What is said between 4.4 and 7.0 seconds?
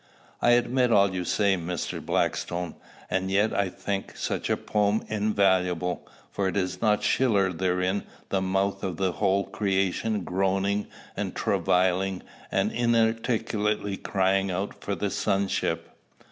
a poem invaluable; for is